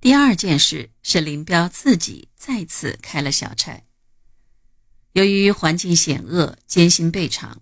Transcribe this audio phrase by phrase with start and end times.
[0.00, 3.84] 第二件事是林彪自己再次开了小差。
[5.12, 7.60] 由于环境险恶、艰辛备尝，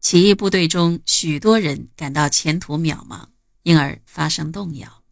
[0.00, 3.26] 起义部队中许多人感到前途渺茫，
[3.64, 5.02] 因而发生动摇。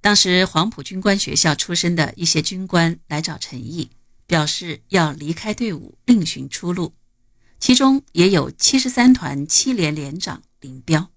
[0.00, 3.92] 当时黄埔军官学校出身的一些军官来找陈毅，
[4.26, 6.94] 表示要离开队伍，另寻出路。
[7.60, 11.10] 其中也有七十三团七连连长林彪。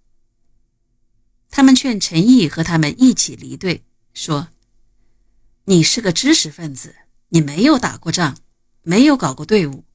[1.49, 3.83] 他们劝陈毅和他们一起离队，
[4.13, 4.49] 说
[5.65, 6.95] ：“你是个知识分子，
[7.29, 8.37] 你没有打过仗，
[8.83, 9.85] 没有搞过队伍。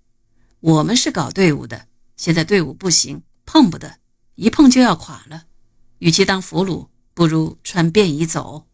[0.60, 3.98] 我们是搞队伍的，现在队伍不行，碰不得，
[4.34, 5.45] 一碰就要垮了。
[5.98, 8.66] 与其当俘虏，不如穿便衣走。”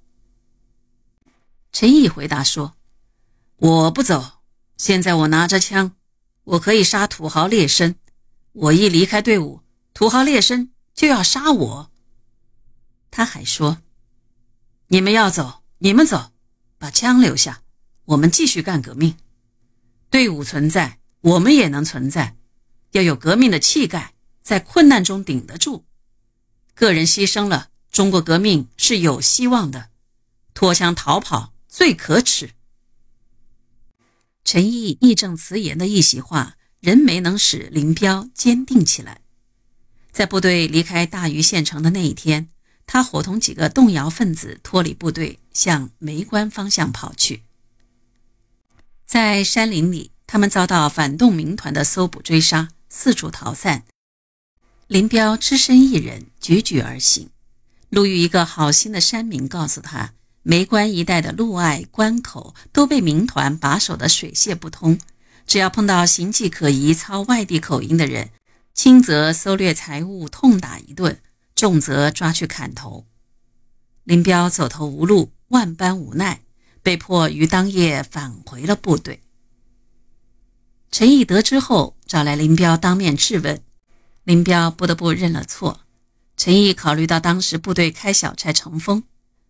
[1.72, 2.74] 陈毅回答说
[3.56, 4.42] ：“我不走，
[4.76, 5.96] 现在我拿着枪。”
[6.44, 7.94] 我可以杀土豪劣绅，
[8.50, 9.60] 我一离开队伍，
[9.94, 11.90] 土豪劣绅就要杀我。
[13.12, 13.78] 他还说
[14.92, 16.32] ：“你们要走，你们走，
[16.76, 17.62] 把枪留下，
[18.04, 19.16] 我们继续干革命。
[20.10, 22.36] 队伍存在，我们也能存在。
[22.90, 24.12] 要有革命的气概，
[24.42, 25.86] 在困难中顶得住。
[26.74, 29.88] 个人牺牲了，中国革命是有希望的。
[30.52, 32.50] 脱枪逃跑最可耻。”
[34.44, 39.22] 陈毅义正辞严的一席话，仍没能使林彪坚定起来。
[40.10, 42.50] 在部队离开大余县城的那一天，
[42.92, 47.44] 他伙同几个动摇分子脱离部队，向梅关方向跑去。
[49.06, 53.84] 在山林里，他们遭到反动民团的搜捕追杀，四处逃散。
[54.88, 57.30] 林彪只身一人，踽踽而行。
[57.88, 60.12] 路遇一个好心的山民，告诉他。
[60.42, 64.98] 梅关一带的路隘关口都被民团把守的水泄不通，
[65.46, 68.28] 只要碰到形迹可疑、操外地口音的人，
[68.74, 71.18] 轻则搜掠财物痛打一顿，
[71.62, 73.06] 重则抓去砍头。
[74.02, 76.42] 林彪走投无路，万般无奈，
[76.82, 79.22] 被迫于当夜返回了部队。
[80.90, 83.62] 陈毅得知后，找来林彪当面质问，
[84.24, 85.82] 林彪不得不认了错。
[86.36, 89.04] 陈毅考虑到当时部队开小差成风。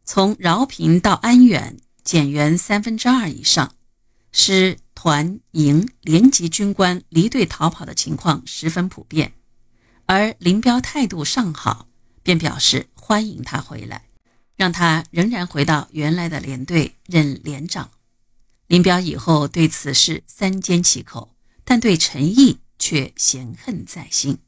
[0.05, 3.75] 从饶平到安远，减员三分之二以上，
[4.33, 9.33] 师团营连级军官离队逃跑的情况十分普遍。
[10.05, 11.89] 而林彪态度尚好，
[12.23, 14.07] 便表示欢迎他回来，
[14.57, 17.91] 让他仍然回到原来的连队任连长。
[18.67, 21.35] 林彪以后对此事三缄其口，
[21.65, 24.39] 但对陈毅却嫌恨在心。